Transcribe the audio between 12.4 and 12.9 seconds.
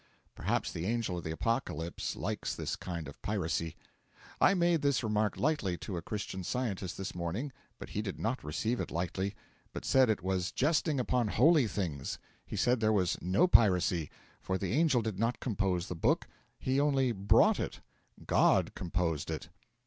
he said